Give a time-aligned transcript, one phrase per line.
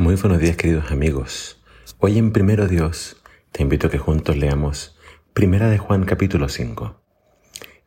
[0.00, 1.62] Muy buenos días queridos amigos.
[1.98, 3.20] Hoy en Primero Dios
[3.52, 4.98] te invito a que juntos leamos
[5.34, 6.98] Primera de Juan capítulo 5.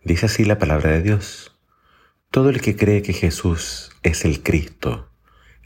[0.04, 1.58] Dice así la palabra de Dios.
[2.30, 5.10] Todo el que cree que Jesús es el Cristo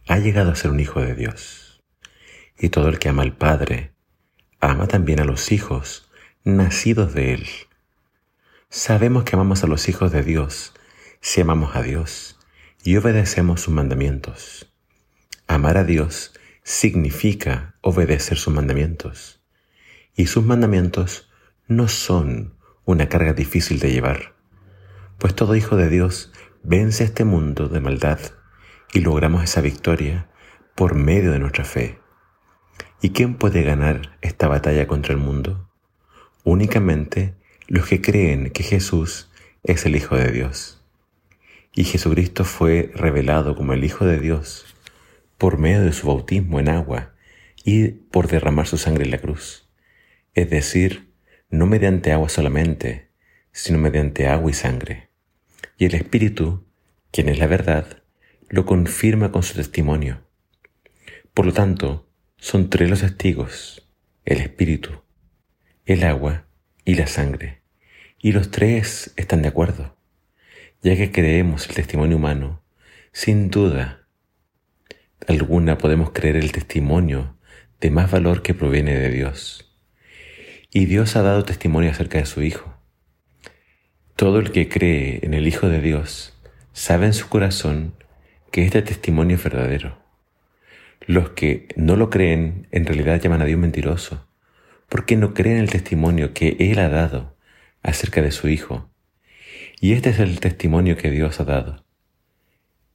[0.08, 1.84] ha llegado a ser un hijo de Dios.
[2.58, 3.92] Y todo el que ama al Padre
[4.62, 6.10] ama también a los hijos
[6.46, 7.48] nacidos de Él.
[8.70, 10.74] Sabemos que amamos a los hijos de Dios
[11.20, 12.40] si amamos a Dios
[12.86, 14.72] y obedecemos sus mandamientos.
[15.50, 19.42] Amar a Dios significa obedecer sus mandamientos.
[20.14, 21.30] Y sus mandamientos
[21.68, 24.36] no son una carga difícil de llevar,
[25.18, 28.20] pues todo hijo de Dios vence este mundo de maldad
[28.92, 30.30] y logramos esa victoria
[30.76, 31.98] por medio de nuestra fe.
[33.02, 35.70] ¿Y quién puede ganar esta batalla contra el mundo?
[36.44, 37.36] Únicamente
[37.68, 39.32] los que creen que Jesús
[39.64, 40.84] es el Hijo de Dios.
[41.74, 44.66] Y Jesucristo fue revelado como el Hijo de Dios
[45.38, 47.14] por medio de su bautismo en agua
[47.64, 49.70] y por derramar su sangre en la cruz.
[50.34, 51.12] Es decir,
[51.50, 53.10] no mediante agua solamente,
[53.52, 55.10] sino mediante agua y sangre.
[55.78, 56.66] Y el Espíritu,
[57.12, 58.04] quien es la verdad,
[58.50, 60.22] lo confirma con su testimonio.
[61.34, 63.88] Por lo tanto, son tres los testigos,
[64.26, 65.02] el Espíritu,
[65.86, 66.48] el agua
[66.86, 67.62] y la sangre.
[68.20, 69.98] Y los tres están de acuerdo,
[70.82, 72.64] ya que creemos el testimonio humano,
[73.12, 73.97] sin duda
[75.28, 77.36] alguna podemos creer el testimonio
[77.82, 79.70] de más valor que proviene de Dios.
[80.72, 82.74] Y Dios ha dado testimonio acerca de su Hijo.
[84.16, 86.34] Todo el que cree en el Hijo de Dios
[86.72, 87.94] sabe en su corazón
[88.52, 90.02] que este testimonio es verdadero.
[91.06, 94.28] Los que no lo creen en realidad llaman a Dios mentiroso,
[94.88, 97.36] porque no creen el testimonio que Él ha dado
[97.84, 98.90] acerca de su Hijo.
[99.80, 101.86] Y este es el testimonio que Dios ha dado.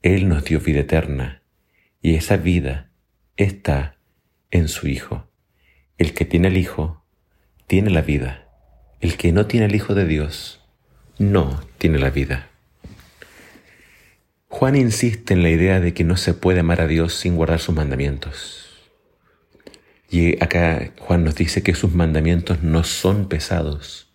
[0.00, 1.41] Él nos dio vida eterna
[2.02, 2.90] y esa vida
[3.36, 3.96] está
[4.50, 5.28] en su Hijo.
[5.96, 7.04] El que tiene el Hijo
[7.68, 8.48] tiene la vida.
[9.00, 10.60] El que no tiene el Hijo de Dios
[11.18, 12.48] no tiene la vida.
[14.48, 17.60] Juan insiste en la idea de que no se puede amar a Dios sin guardar
[17.60, 18.80] sus mandamientos.
[20.10, 24.12] Y acá Juan nos dice que sus mandamientos no son pesados,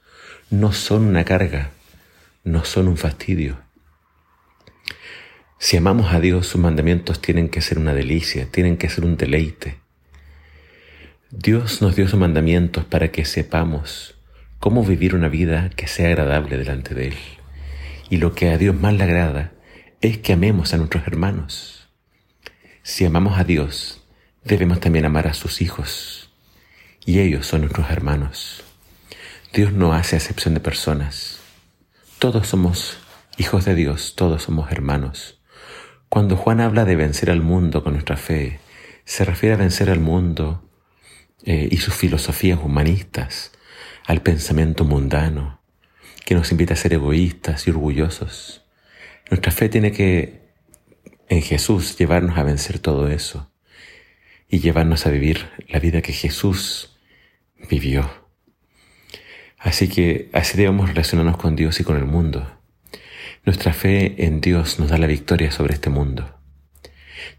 [0.51, 1.71] no son una carga,
[2.43, 3.66] no son un fastidio.
[5.59, 9.17] Si amamos a Dios, sus mandamientos tienen que ser una delicia, tienen que ser un
[9.17, 9.79] deleite.
[11.31, 14.15] Dios nos dio sus mandamientos para que sepamos
[14.59, 17.17] cómo vivir una vida que sea agradable delante de Él.
[18.09, 19.51] Y lo que a Dios más le agrada
[19.99, 21.89] es que amemos a nuestros hermanos.
[22.83, 24.03] Si amamos a Dios,
[24.43, 26.29] debemos también amar a sus hijos.
[27.03, 28.63] Y ellos son nuestros hermanos.
[29.53, 31.39] Dios no hace excepción de personas.
[32.19, 32.99] Todos somos
[33.37, 35.37] hijos de Dios, todos somos hermanos.
[36.09, 38.59] Cuando Juan habla de vencer al mundo con nuestra fe,
[39.03, 40.63] se refiere a vencer al mundo
[41.43, 43.51] eh, y sus filosofías humanistas,
[44.05, 45.61] al pensamiento mundano,
[46.25, 48.65] que nos invita a ser egoístas y orgullosos.
[49.29, 50.47] Nuestra fe tiene que,
[51.27, 53.51] en Jesús, llevarnos a vencer todo eso
[54.47, 56.97] y llevarnos a vivir la vida que Jesús
[57.69, 58.09] vivió.
[59.57, 62.56] Así que así debemos relacionarnos con Dios y con el mundo
[63.47, 66.37] nuestra fe en Dios nos da la victoria sobre este mundo.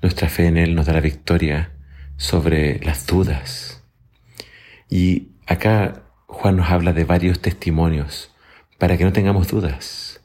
[0.01, 1.73] Nuestra fe en Él nos da la victoria
[2.17, 3.85] sobre las dudas.
[4.89, 8.35] Y acá Juan nos habla de varios testimonios
[8.79, 10.23] para que no tengamos dudas.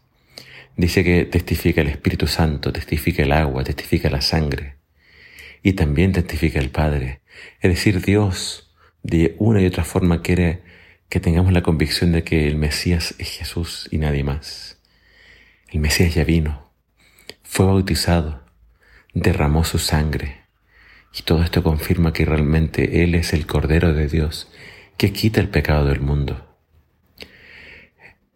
[0.78, 4.78] Dice que testifica el Espíritu Santo, testifica el agua, testifica la sangre
[5.64, 7.20] y también testifica el Padre.
[7.60, 10.62] Es decir, Dios de una y otra forma quiere
[11.10, 14.80] que tengamos la convicción de que el Mesías es Jesús y nadie más.
[15.74, 16.70] El Mesías ya vino,
[17.42, 18.44] fue bautizado,
[19.16, 20.44] derramó su sangre.
[21.18, 24.52] Y todo esto confirma que realmente Él es el Cordero de Dios
[24.98, 26.56] que quita el pecado del mundo.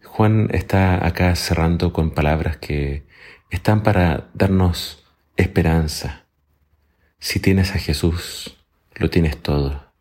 [0.03, 3.05] Juan está acá cerrando con palabras que
[3.51, 5.05] están para darnos
[5.35, 6.25] esperanza.
[7.19, 8.57] Si tienes a Jesús,
[8.95, 9.91] lo tienes todo.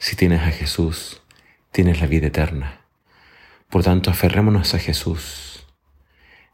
[0.00, 1.22] Si tienes a Jesús,
[1.70, 2.80] tienes la vida eterna.
[3.70, 5.51] Por tanto, aferrémonos a Jesús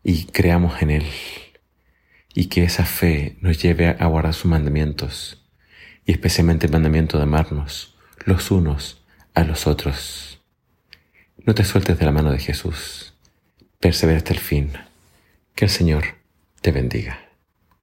[0.02, 1.06] y creamos en Él
[2.34, 5.44] y que esa fe nos lleve a guardar sus mandamientos
[6.06, 9.02] y especialmente el mandamiento de amarnos los unos
[9.34, 10.40] a los otros.
[11.44, 13.14] No te sueltes de la mano de Jesús,
[13.80, 14.72] persevera hasta el fin.
[15.54, 16.04] Que el Señor
[16.60, 17.27] te bendiga.